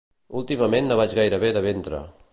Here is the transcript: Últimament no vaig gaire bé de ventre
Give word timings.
Últimament 0.39 0.89
no 0.91 0.97
vaig 1.01 1.15
gaire 1.21 1.41
bé 1.47 1.55
de 1.59 1.67
ventre 1.71 2.05